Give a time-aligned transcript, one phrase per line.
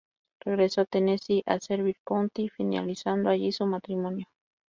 [0.43, 4.25] Regresó a Tennessee, a Sevier County, finalizando allí su matrimonio.